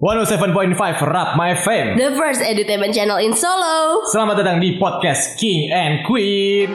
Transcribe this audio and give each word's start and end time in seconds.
107.5 0.00 0.78
Rap 1.10 1.34
My 1.34 1.58
Fame 1.58 1.98
The 1.98 2.14
first 2.14 2.38
edutainment 2.38 2.94
channel 2.94 3.18
in 3.18 3.34
Solo. 3.34 4.06
Selamat 4.06 4.46
datang 4.46 4.62
di 4.62 4.78
podcast 4.78 5.34
King 5.34 5.74
and 5.74 6.06
Queen 6.06 6.70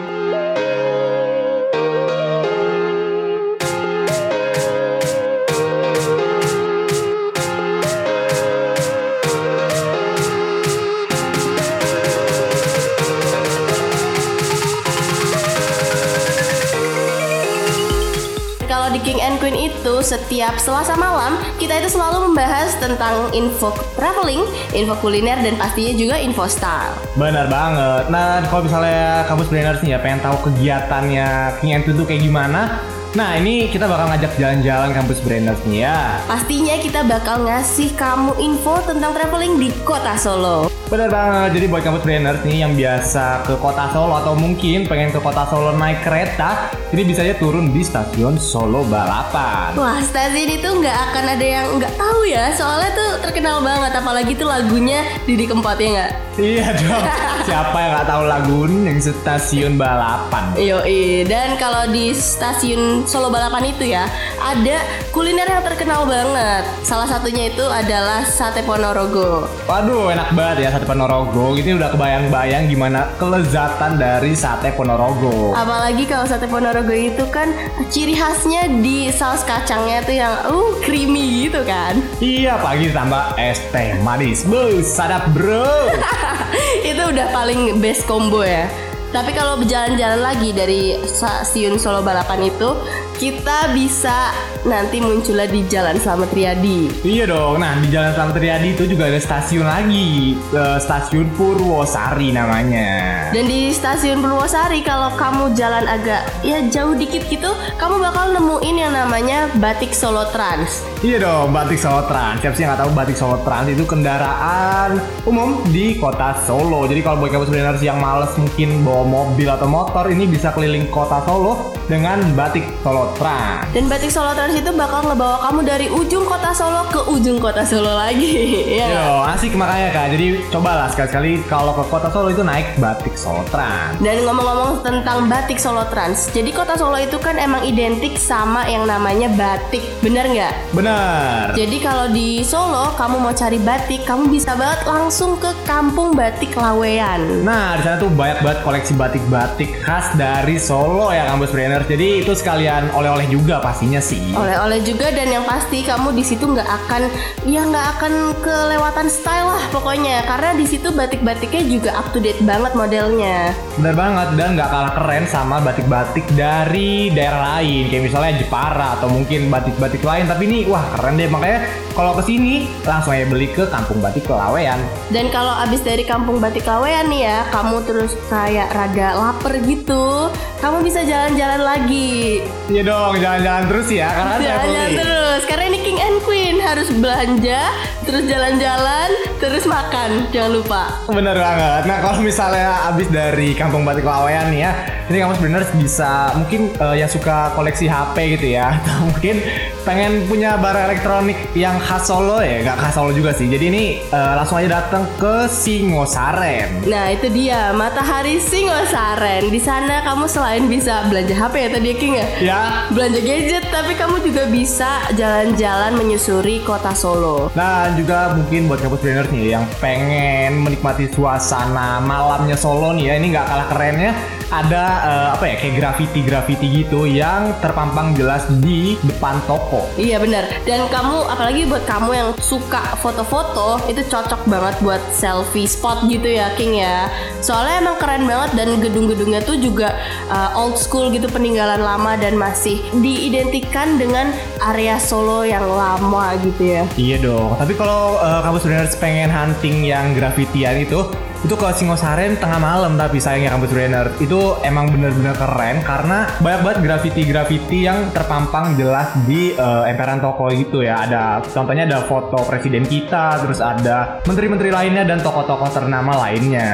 Kalau 18.83 18.99
di 18.99 19.07
King 19.07 19.23
and 19.23 19.39
Queen 19.39 19.71
itu 19.71 20.03
setiap 20.03 20.59
Selasa 20.59 20.99
malam 20.99 21.39
kita 21.55 21.79
itu 21.79 21.95
selalu 21.95 22.27
membahas 22.27 22.75
tentang 22.83 23.31
info 23.31 23.71
traveling, 23.95 24.43
info 24.75 24.99
kuliner 24.99 25.39
dan 25.39 25.55
pastinya 25.55 25.95
juga 25.95 26.19
info 26.19 26.43
style. 26.51 26.91
Benar 27.15 27.47
banget 27.47 28.11
Nah 28.11 28.43
kalau 28.51 28.67
misalnya 28.67 29.23
kamu 29.31 29.47
brainers 29.47 29.79
nih 29.87 29.95
ya 29.95 29.99
pengen 30.03 30.19
tahu 30.19 30.35
kegiatannya 30.51 31.27
King 31.63 31.79
and 31.79 31.83
Queen 31.87 31.95
tuh 31.95 32.03
kayak 32.03 32.27
gimana 32.27 32.83
Nah 33.13 33.37
ini 33.37 33.69
kita 33.69 33.85
bakal 33.85 34.09
ngajak 34.09 34.33
jalan-jalan 34.41 34.89
kampus 34.89 35.21
brainers 35.21 35.61
nih 35.69 35.85
ya. 35.85 36.17
Pastinya 36.25 36.73
kita 36.81 37.05
bakal 37.05 37.45
ngasih 37.45 37.93
kamu 37.93 38.33
info 38.41 38.81
tentang 38.89 39.13
traveling 39.13 39.61
di 39.61 39.69
kota 39.85 40.17
Solo. 40.17 40.65
Benar 40.89 41.13
banget, 41.13 41.61
jadi 41.61 41.65
buat 41.69 41.85
kampus 41.85 42.01
brainers 42.01 42.41
nih 42.41 42.65
yang 42.65 42.73
biasa 42.73 43.45
ke 43.45 43.53
kota 43.61 43.85
Solo 43.93 44.17
atau 44.17 44.33
mungkin 44.33 44.89
pengen 44.89 45.13
ke 45.13 45.21
kota 45.21 45.45
Solo 45.45 45.77
naik 45.77 46.01
kereta 46.01 46.73
Ini 46.89 47.01
bisa 47.05 47.21
aja 47.21 47.37
turun 47.37 47.69
di 47.69 47.85
stasiun 47.85 48.41
Solo 48.41 48.81
Balapan. 48.89 49.77
Wah 49.77 50.01
stasiun 50.01 50.49
itu 50.49 50.69
nggak 50.73 50.97
akan 51.13 51.25
ada 51.37 51.45
yang 51.45 51.65
nggak 51.77 51.93
tahu 51.93 52.25
ya. 52.25 52.49
Soalnya 52.57 52.97
tuh 52.97 53.09
terkenal 53.29 53.61
banget 53.61 53.93
apalagi 53.93 54.33
tuh 54.33 54.49
lagunya 54.49 55.05
Didi 55.29 55.45
Kempot 55.45 55.77
ya 55.77 55.89
nggak? 56.01 56.11
Iya 56.33 56.65
dong, 56.81 57.05
siapa 57.43 57.75
yang 57.75 57.91
nggak 57.99 58.07
tahu 58.07 58.23
lagu 58.23 58.59
yang 58.71 58.99
stasiun 58.99 59.75
balapan? 59.75 60.55
Yoi, 60.55 61.27
dan 61.27 61.59
kalau 61.59 61.91
di 61.91 62.15
stasiun 62.15 63.03
Solo 63.03 63.27
Balapan 63.27 63.75
itu 63.75 63.91
ya 63.91 64.07
ada 64.39 64.77
kuliner 65.11 65.47
yang 65.49 65.63
terkenal 65.65 66.07
banget. 66.07 66.63
Salah 66.87 67.09
satunya 67.09 67.51
itu 67.51 67.65
adalah 67.67 68.23
sate 68.23 68.63
Ponorogo. 68.63 69.49
Waduh, 69.67 70.13
enak 70.15 70.31
banget 70.31 70.67
ya 70.67 70.69
sate 70.71 70.87
Ponorogo. 70.87 71.59
Ini 71.59 71.75
udah 71.75 71.89
kebayang-bayang 71.91 72.71
gimana 72.71 73.11
kelezatan 73.19 73.99
dari 73.99 74.31
sate 74.37 74.71
Ponorogo. 74.71 75.51
Apalagi 75.51 76.07
kalau 76.07 76.23
sate 76.23 76.47
Ponorogo 76.47 76.95
itu 76.95 77.27
kan 77.27 77.51
ciri 77.91 78.15
khasnya 78.15 78.71
di 78.79 79.11
saus 79.11 79.43
kacangnya 79.43 79.99
tuh 80.05 80.15
yang 80.15 80.33
uh 80.47 80.79
creamy 80.79 81.49
gitu 81.49 81.65
kan. 81.67 81.99
Iya, 82.23 82.61
pagi 82.63 82.87
tambah 82.93 83.35
es 83.35 83.59
teh 83.73 83.99
manis. 83.99 84.47
Bu, 84.47 84.79
sadap 84.79 85.27
bro. 85.35 85.91
itu 86.89 87.01
udah 87.01 87.27
paling 87.33 87.81
best 87.81 88.05
combo 88.05 88.45
ya. 88.45 88.69
Tapi 89.13 89.29
kalau 89.37 89.61
berjalan-jalan 89.61 90.25
lagi 90.25 90.49
dari 90.57 90.97
stasiun 91.05 91.77
Solo 91.77 92.01
Balapan 92.01 92.49
itu 92.49 92.73
kita 93.21 93.69
bisa 93.77 94.33
nanti 94.65 94.97
munculnya 94.97 95.45
di 95.45 95.61
Jalan 95.69 96.01
Slamet 96.01 96.33
Riyadi. 96.33 97.05
iya 97.05 97.29
dong. 97.29 97.61
Nah, 97.61 97.77
di 97.77 97.93
Jalan 97.93 98.17
Slamet 98.17 98.41
Riyadi 98.41 98.73
itu 98.73 98.83
juga 98.89 99.11
ada 99.11 99.21
stasiun 99.21 99.69
lagi. 99.69 100.33
Eh, 100.33 100.77
stasiun 100.81 101.29
Purwosari 101.37 102.33
namanya. 102.33 103.29
Dan 103.29 103.45
di 103.45 103.69
stasiun 103.69 104.17
Purwosari 104.17 104.81
kalau 104.81 105.13
kamu 105.13 105.53
jalan 105.53 105.85
agak 105.85 106.25
ya 106.41 106.65
jauh 106.73 106.97
dikit 106.97 107.21
gitu, 107.29 107.53
kamu 107.77 108.01
bakal 108.01 108.33
nemuin 108.33 108.75
yang 108.81 108.93
namanya 108.97 109.45
Batik 109.61 109.93
Solo 109.93 110.25
Trans. 110.33 110.81
Iya 111.05 111.21
dong, 111.21 111.53
Batik 111.53 111.77
Solo 111.77 112.09
Trans. 112.09 112.41
Siapa 112.41 112.55
sih 112.57 112.65
yang 112.65 112.73
nggak 112.73 112.81
tahu 112.87 112.91
Batik 112.97 113.17
Solo 113.19 113.37
Trans 113.45 113.67
itu 113.69 113.83
kendaraan 113.85 114.97
umum 115.29 115.61
di 115.69 116.01
kota 116.01 116.33
Solo. 116.49 116.89
Jadi 116.89 117.05
kalau 117.05 117.21
buat 117.21 117.29
kamu 117.29 117.45
sebenarnya 117.45 117.83
yang 117.83 117.99
males 118.01 118.33
mungkin 118.39 118.81
bawa 118.81 119.02
mobil 119.03 119.49
atau 119.49 119.67
motor, 119.67 120.09
ini 120.09 120.25
bisa 120.25 120.55
keliling 120.55 120.87
kota 120.89 121.19
Solo 121.27 121.72
dengan 121.87 122.19
Batik 122.37 122.63
Solo 122.81 123.11
Trans. 123.19 123.67
Dan 123.75 123.91
Batik 123.91 124.11
Solo 124.11 124.31
Trans 124.31 124.55
itu 124.55 124.71
bakal 124.71 125.03
ngebawa 125.07 125.37
kamu 125.49 125.59
dari 125.67 125.87
ujung 125.91 126.23
kota 126.23 126.55
Solo 126.55 126.87
ke 126.87 126.99
ujung 127.11 127.37
kota 127.39 127.63
Solo 127.67 127.95
lagi. 127.99 128.33
ya. 128.79 128.87
Yo, 128.87 129.07
asik 129.35 129.55
makanya 129.55 129.89
kak. 129.91 130.07
Jadi 130.15 130.27
cobalah 130.51 130.87
sekali-sekali 130.91 131.31
kalau 131.51 131.75
ke 131.75 131.83
kota 131.91 132.07
Solo 132.11 132.31
itu 132.31 132.43
naik 132.43 132.77
Batik 132.79 133.15
Solo 133.19 133.43
Trans. 133.51 133.99
Dan 133.99 134.23
ngomong-ngomong 134.23 134.83
tentang 134.83 135.27
batik 135.27 135.59
Solo 135.59 135.87
Trans, 135.91 136.31
jadi 136.31 136.49
kota 136.51 136.75
Solo 136.79 136.99
itu 136.99 137.17
kan 137.19 137.35
emang 137.39 137.63
identik 137.63 138.15
sama 138.19 138.67
yang 138.67 138.87
namanya 138.87 139.31
batik, 139.33 139.83
bener 140.03 140.27
nggak? 140.27 140.53
Bener. 140.75 141.55
Jadi 141.55 141.77
kalau 141.79 142.07
di 142.11 142.43
Solo 142.43 142.95
kamu 142.95 143.17
mau 143.19 143.33
cari 143.35 143.59
batik, 143.59 144.03
kamu 144.07 144.31
bisa 144.31 144.55
banget 144.55 144.83
langsung 144.87 145.35
ke 145.39 145.51
Kampung 145.63 146.15
Batik 146.15 146.55
Lawean. 146.55 147.43
Nah, 147.43 147.79
di 147.79 147.81
sana 147.85 147.97
tuh 147.99 148.11
banyak 148.11 148.39
banget 148.43 148.59
koleksi 148.63 148.93
batik-batik 148.95 149.69
khas 149.83 150.13
dari 150.15 150.55
Solo 150.59 151.11
ya 151.11 151.27
kampus 151.29 151.51
brainers. 151.73 151.89
Jadi 151.89 152.07
itu 152.21 152.33
sekalian 152.37 152.93
oleh-oleh 152.93 153.25
juga 153.29 153.57
pastinya 153.57 153.97
sih. 153.97 154.21
Oleh-oleh 154.37 154.85
juga 154.85 155.09
dan 155.09 155.29
yang 155.29 155.45
pasti 155.45 155.81
kamu 155.81 156.13
di 156.13 156.23
situ 156.23 156.45
nggak 156.45 156.69
akan 156.85 157.01
ya 157.49 157.65
nggak 157.65 157.87
akan 157.97 158.13
kelewatan 158.41 159.07
style 159.09 159.49
lah 159.49 159.65
pokoknya 159.73 160.21
karena 160.29 160.53
di 160.53 160.65
situ 160.69 160.93
batik-batiknya 160.93 161.63
juga 161.65 161.91
up 161.97 162.07
to 162.13 162.19
date 162.21 162.39
banget 162.45 162.73
modelnya. 162.77 163.53
Bener 163.79 163.95
banget 163.97 164.27
dan 164.37 164.49
nggak 164.53 164.69
kalah 164.69 164.93
keren 164.93 165.25
sama 165.25 165.57
batik-batik 165.63 166.25
dari 166.37 167.09
daerah 167.09 167.59
lain 167.59 167.89
kayak 167.89 168.03
misalnya 168.09 168.33
Jepara 168.37 168.99
atau 168.99 169.09
mungkin 169.09 169.49
batik-batik 169.49 170.03
lain 170.05 170.29
tapi 170.29 170.45
ini 170.45 170.59
wah 170.69 170.83
keren 170.97 171.17
deh 171.17 171.29
makanya 171.29 171.65
kalau 171.93 172.17
ke 172.17 172.25
sini 172.25 172.65
langsung 172.89 173.13
aja 173.13 173.25
beli 173.29 173.53
ke 173.53 173.69
Kampung 173.69 174.01
Batik 174.01 174.25
Kelawean. 174.25 174.81
Dan 175.13 175.29
kalau 175.29 175.53
abis 175.61 175.85
dari 175.85 176.01
Kampung 176.01 176.41
Batik 176.41 176.65
Lawean 176.65 177.05
nih 177.05 177.29
ya, 177.29 177.45
kamu 177.53 177.85
terus 177.85 178.17
kayak 178.33 178.73
rada 178.73 179.13
lapar 179.13 179.53
gitu, 179.61 180.33
kamu 180.57 180.81
bisa 180.81 181.05
jalan-jalan 181.05 181.61
lagi. 181.63 182.43
Iya 182.67 182.83
dong 182.83 183.15
jalan-jalan 183.17 183.63
terus 183.67 183.87
ya 183.87 184.07
karena 184.11 184.33
Jalan-jalan 184.35 184.59
traveling. 184.63 184.97
terus, 184.99 185.41
karena 185.47 185.63
ini 185.67 185.79
King 185.79 185.99
and 185.99 186.17
Queen 186.21 186.55
harus 186.59 186.87
belanja, 186.91 187.61
terus 188.03 188.23
jalan-jalan, 188.23 189.09
terus 189.37 189.63
makan, 189.63 190.09
jangan 190.31 190.51
lupa. 190.53 190.83
Bener 191.07 191.35
banget. 191.35 191.81
Nah 191.87 191.97
kalau 191.99 192.19
misalnya 192.19 192.87
abis 192.87 193.07
dari 193.07 193.51
Kampung 193.53 193.83
Batik 193.83 194.03
nih 194.03 194.59
ya, 194.59 194.71
ini 195.07 195.17
kamu 195.19 195.33
sebenarnya 195.35 195.67
bisa 195.75 196.11
mungkin 196.35 196.71
eh, 196.75 196.95
yang 196.99 197.09
suka 197.11 197.51
koleksi 197.53 197.87
HP 197.87 198.15
gitu 198.39 198.47
ya, 198.55 198.71
atau 198.79 199.11
mungkin 199.11 199.35
pengen 199.83 200.23
punya 200.27 200.55
barang 200.55 200.83
elektronik 200.87 201.35
yang 201.53 201.75
khas 201.79 202.07
Solo 202.07 202.39
ya, 202.39 202.63
nggak 202.63 202.77
khas 202.79 202.93
Solo 202.95 203.11
juga 203.11 203.35
sih. 203.35 203.51
Jadi 203.51 203.65
ini 203.67 203.83
eh, 204.03 204.33
langsung 204.35 204.59
aja 204.59 204.79
datang 204.79 205.03
ke 205.19 205.47
Singosaren. 205.47 206.87
Nah 206.87 207.11
itu 207.11 207.27
dia 207.29 207.75
Matahari 207.75 208.39
Singosaren. 208.39 209.47
Di 209.47 209.59
sana 209.59 210.01
kamu 210.01 210.25
selain 210.25 210.65
bisa 210.65 211.05
belanja 211.07 211.35
HP 211.35 211.52
ya 211.57 211.69
tadi 211.69 211.89
King 211.93 212.13
ya, 212.17 212.27
Ya, 212.41 212.59
belanja 212.89 213.21
gadget, 213.21 213.65
tapi 213.69 213.93
kamu 213.93 214.25
juga 214.25 214.43
bisa 214.49 215.05
jalan-jalan 215.13 215.95
menyusuri 215.95 216.65
kota 216.65 216.91
Solo. 216.97 217.53
Nah 217.53 217.93
juga 217.93 218.33
mungkin 218.33 218.67
buat 218.67 218.81
kampus 218.81 219.01
trainer 219.05 219.27
nih 219.29 219.57
yang 219.57 219.65
pengen 219.77 220.65
menikmati 220.65 221.09
suasana 221.13 222.01
malamnya 222.01 222.57
Solo 222.57 222.91
nih 222.97 223.05
ya 223.09 223.13
ini 223.19 223.27
nggak 223.33 223.47
kalah 223.47 223.67
kerennya 223.71 224.11
ada 224.53 224.83
eh, 225.01 225.27
apa 225.33 225.45
ya 225.49 225.55
kayak 225.57 225.73
graffiti-graffiti 225.81 226.67
gitu 226.85 227.09
yang 227.09 227.57
terpampang 227.57 228.13
jelas 228.13 228.45
di 228.61 229.01
depan 229.01 229.41
toko. 229.49 229.89
Iya 229.97 230.21
benar. 230.21 230.45
Dan 230.61 230.85
kamu 230.93 231.17
apalagi 231.25 231.65
buat 231.65 231.83
kamu 231.89 232.11
yang 232.13 232.29
suka 232.37 232.93
foto-foto 233.01 233.81
itu 233.89 234.05
cocok 234.05 234.45
banget 234.45 234.75
buat 234.85 235.01
selfie 235.09 235.65
spot 235.65 236.05
gitu 236.05 236.29
ya 236.29 236.53
King 236.53 236.77
ya. 236.77 237.09
Soalnya 237.41 237.81
emang 237.81 237.97
keren 237.97 238.29
banget 238.29 238.53
dan 238.53 238.69
gedung-gedungnya 238.77 239.41
tuh 239.41 239.57
juga 239.57 239.97
uh, 240.29 240.53
old 240.53 240.77
school 240.77 241.09
gitu 241.09 241.25
peninggalan 241.43 241.83
lama 241.83 242.15
dan 242.15 242.39
masih 242.39 242.79
diidentikan 243.03 243.99
dengan 243.99 244.31
area 244.63 244.95
Solo 244.95 245.43
yang 245.43 245.67
lama 245.67 246.39
gitu 246.39 246.79
ya. 246.79 246.87
Iya 246.95 247.19
dong. 247.19 247.59
Tapi 247.59 247.75
kalau 247.75 248.15
eh, 248.15 248.39
kamu 248.47 248.57
sebenarnya 248.63 248.95
pengen 248.95 249.27
hunting 249.27 249.83
yang 249.83 250.15
graffitian 250.15 250.87
itu 250.87 251.03
itu 251.43 251.59
ke 251.59 251.67
Singosaren 251.75 252.39
tengah 252.39 252.55
malam 252.55 252.95
tapi 252.95 253.19
sayangnya 253.19 253.51
kampus 253.51 253.75
trainer 253.75 254.07
itu 254.23 254.55
emang 254.63 254.87
bener-bener 254.87 255.35
keren 255.35 255.83
karena 255.83 256.31
banyak 256.39 256.61
banget 256.63 256.79
graffiti-graffiti 256.87 257.83
yang 257.83 258.07
terpampang 258.15 258.79
jelas 258.79 259.11
di 259.27 259.51
eh, 259.51 259.83
emperan 259.91 260.23
toko 260.23 260.47
gitu 260.49 260.79
ya 260.79 261.03
ada 261.03 261.43
contohnya 261.43 261.83
ada 261.83 261.99
foto 262.07 262.39
presiden 262.47 262.87
kita 262.87 263.43
terus 263.43 263.59
ada 263.59 264.23
menteri-menteri 264.23 264.71
lainnya 264.71 265.03
dan 265.03 265.19
tokoh-tokoh 265.19 265.67
ternama 265.67 266.15
lainnya 266.23 266.71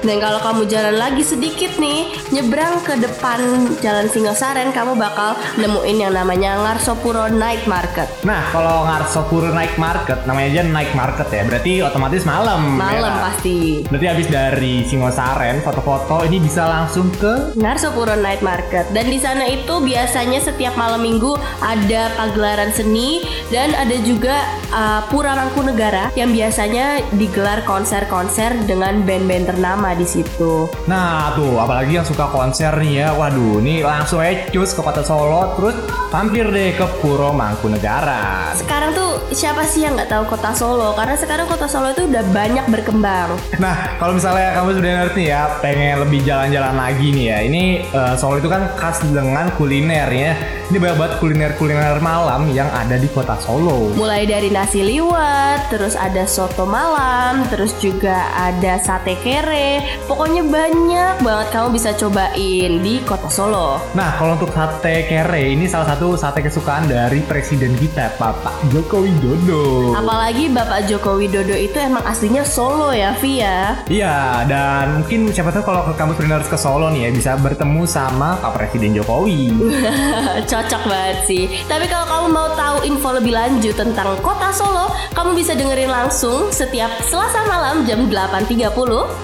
Dan 0.00 0.16
kalau 0.16 0.40
kamu 0.40 0.62
jalan 0.64 0.96
lagi 0.96 1.20
sedikit 1.20 1.76
nih, 1.76 2.08
nyebrang 2.32 2.80
ke 2.80 2.96
depan 2.96 3.40
Jalan 3.82 4.08
Singosaren, 4.08 4.72
kamu 4.72 4.96
bakal 4.96 5.34
nemuin 5.58 6.08
yang 6.08 6.12
namanya 6.14 6.56
Ngarsopuro 6.62 7.28
Night 7.28 7.68
Market. 7.68 8.08
nah 8.24 8.48
kalau 8.48 8.86
Ngarsopuro 8.86 9.52
night 9.52 9.76
market 9.76 10.24
namanya 10.24 10.48
aja 10.56 10.62
night 10.64 10.92
market 10.94 11.28
ya 11.28 11.42
berarti 11.44 11.72
otomatis 11.84 12.22
malam 12.24 12.78
Malam 12.78 13.12
ya. 13.12 13.22
pasti. 13.28 13.58
Berarti 13.84 14.05
Nanti 14.06 14.22
habis 14.22 14.30
dari 14.30 14.74
Singosaren 14.86 15.66
foto-foto 15.66 16.22
ini 16.30 16.38
bisa 16.38 16.62
langsung 16.62 17.10
ke 17.18 17.58
Ngarsopuro 17.58 18.14
Night 18.14 18.38
Market 18.38 18.86
dan 18.94 19.10
di 19.10 19.18
sana 19.18 19.50
itu 19.50 19.82
biasanya 19.82 20.38
setiap 20.38 20.78
malam 20.78 21.02
minggu 21.02 21.34
ada 21.58 22.14
pagelaran 22.14 22.70
seni 22.70 23.26
dan 23.50 23.74
ada 23.74 23.98
juga 24.06 24.46
uh, 24.70 25.02
Pura 25.10 25.34
Mangkunegara 25.34 26.14
yang 26.14 26.30
biasanya 26.30 27.02
digelar 27.18 27.66
konser-konser 27.66 28.54
dengan 28.62 29.02
band-band 29.02 29.50
ternama 29.50 29.90
di 29.98 30.06
situ. 30.06 30.70
Nah 30.86 31.34
tuh 31.34 31.58
apalagi 31.58 31.98
yang 31.98 32.06
suka 32.06 32.30
konser 32.30 32.78
nih 32.78 33.02
ya 33.02 33.08
Waduh 33.10 33.58
ini 33.58 33.82
langsung 33.82 34.22
aja 34.22 34.46
cus 34.54 34.70
ke 34.70 34.86
kota 34.86 35.02
Solo 35.02 35.58
Terus 35.58 35.74
mampir 36.14 36.46
deh 36.46 36.78
ke 36.78 36.86
Puro 37.02 37.34
Mangkunegara 37.34 38.54
Sekarang 38.54 38.94
tuh 38.94 39.34
siapa 39.34 39.66
sih 39.66 39.82
yang 39.82 39.98
nggak 39.98 40.14
tahu 40.14 40.30
kota 40.30 40.54
Solo? 40.54 40.94
Karena 40.94 41.18
sekarang 41.18 41.50
kota 41.50 41.66
Solo 41.66 41.90
itu 41.90 42.06
udah 42.06 42.22
banyak 42.30 42.70
berkembang. 42.70 43.34
Nah 43.58 43.95
kalau 44.00 44.12
misalnya 44.16 44.56
kamu 44.56 44.70
sudah 44.80 44.90
ngerti 45.04 45.22
ya 45.28 45.42
Pengen 45.60 46.02
lebih 46.02 46.20
jalan-jalan 46.24 46.74
lagi 46.76 47.08
nih 47.12 47.24
ya 47.28 47.38
Ini 47.46 47.64
eh, 47.92 48.14
Solo 48.16 48.40
itu 48.40 48.48
kan 48.48 48.68
khas 48.76 49.00
dengan 49.04 49.48
kuliner 49.56 50.08
ya 50.08 50.32
Ini 50.72 50.76
banyak 50.76 50.96
banget 50.98 51.14
kuliner-kuliner 51.22 51.98
malam 52.02 52.48
yang 52.50 52.68
ada 52.72 52.96
di 52.96 53.08
kota 53.12 53.38
Solo 53.38 53.92
Mulai 53.96 54.26
dari 54.26 54.48
nasi 54.50 54.82
liwet, 54.82 55.68
terus 55.68 55.94
ada 55.94 56.24
soto 56.24 56.64
malam, 56.64 57.44
terus 57.52 57.76
juga 57.78 58.28
ada 58.32 58.80
sate 58.80 59.18
kere. 59.20 59.84
Pokoknya 60.08 60.42
banyak 60.46 61.14
banget 61.22 61.48
kamu 61.52 61.68
bisa 61.76 61.90
cobain 61.96 62.72
di 62.80 62.94
kota 63.04 63.28
Solo. 63.28 63.80
Nah 63.92 64.16
kalau 64.16 64.40
untuk 64.40 64.50
sate 64.52 65.06
kere 65.06 65.52
ini 65.52 65.68
salah 65.68 65.94
satu 65.94 66.16
sate 66.16 66.40
kesukaan 66.40 66.88
dari 66.88 67.20
presiden 67.24 67.76
kita 67.76 68.16
Bapak 68.16 68.68
Joko 68.72 69.04
Widodo 69.04 69.92
Apalagi 69.96 70.48
Bapak 70.50 70.88
Joko 70.88 71.20
Widodo 71.20 71.54
itu 71.54 71.76
emang 71.76 72.04
aslinya 72.04 72.42
Solo 72.42 72.92
ya, 72.92 73.12
Via. 73.20 73.75
Iya, 73.86 74.42
dan 74.48 75.02
mungkin 75.02 75.30
siapa 75.30 75.54
tahu 75.54 75.64
kalau 75.68 75.82
ke 75.86 75.92
kampus 75.94 76.16
Printers 76.18 76.48
ke 76.50 76.58
Solo 76.58 76.90
nih 76.90 77.06
ya 77.06 77.10
bisa 77.14 77.30
bertemu 77.38 77.82
sama 77.86 78.40
Pak 78.40 78.52
Presiden 78.56 78.96
Jokowi. 78.96 79.54
Cocok 80.50 80.82
banget 80.88 81.18
sih. 81.28 81.44
Tapi 81.70 81.86
kalau 81.86 82.06
kamu 82.08 82.26
mau 82.32 82.48
tahu 82.56 82.82
info 82.88 83.14
lebih 83.14 83.36
lanjut 83.36 83.76
tentang 83.76 84.18
kota 84.24 84.50
Solo, 84.50 84.90
kamu 85.14 85.38
bisa 85.38 85.54
dengerin 85.54 85.90
langsung 85.92 86.50
setiap 86.50 86.90
Selasa 87.06 87.46
malam 87.46 87.86
jam 87.86 88.10
8.30. 88.10 88.66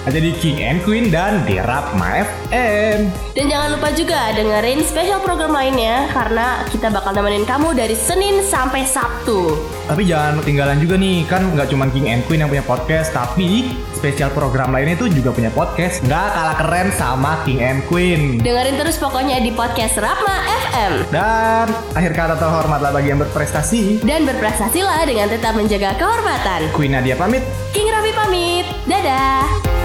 Ada 0.07 0.19
di 0.19 0.31
King 0.39 0.59
and 0.63 0.79
Queen 0.85 1.11
dan 1.11 1.43
di 1.43 1.59
Rapma 1.59 2.23
FM. 2.23 3.11
Dan 3.33 3.45
jangan 3.49 3.69
lupa 3.75 3.89
juga 3.91 4.31
dengerin 4.31 4.79
spesial 4.85 5.19
program 5.25 5.51
lainnya 5.51 6.07
karena 6.13 6.63
kita 6.69 6.93
bakal 6.93 7.11
nemenin 7.17 7.43
kamu 7.43 7.73
dari 7.75 7.97
Senin 7.97 8.45
sampai 8.45 8.85
Sabtu. 8.85 9.57
Tapi 9.89 10.07
jangan 10.07 10.39
ketinggalan 10.39 10.77
juga 10.79 10.95
nih, 10.95 11.27
kan 11.27 11.43
nggak 11.51 11.67
cuma 11.73 11.89
King 11.91 12.07
and 12.13 12.23
Queen 12.29 12.45
yang 12.45 12.51
punya 12.51 12.63
podcast, 12.63 13.11
tapi 13.11 13.73
spesial 13.97 14.31
program 14.43 14.75
lainnya 14.75 14.99
itu 14.99 15.07
juga 15.07 15.31
punya 15.31 15.47
podcast. 15.55 16.03
Nggak 16.03 16.27
kalah 16.35 16.55
keren 16.59 16.87
sama 16.99 17.31
King 17.47 17.63
and 17.63 17.79
Queen. 17.87 18.43
Dengerin 18.43 18.75
terus 18.75 18.99
pokoknya 18.99 19.39
di 19.39 19.55
podcast 19.55 19.95
Rapma 19.95 20.43
FM. 20.67 20.91
Dan 21.07 21.71
akhir 21.95 22.11
kata 22.11 22.35
terhormatlah 22.35 22.91
bagi 22.91 23.15
yang 23.15 23.23
berprestasi. 23.23 24.03
Dan 24.03 24.27
berprestasilah 24.27 25.07
dengan 25.07 25.31
tetap 25.31 25.55
menjaga 25.55 25.95
kehormatan. 25.95 26.67
Queen 26.75 26.91
Nadia 26.91 27.15
pamit. 27.15 27.47
King 27.71 27.87
Raffi 27.87 28.11
pamit. 28.11 28.67
Dadah. 28.83 29.82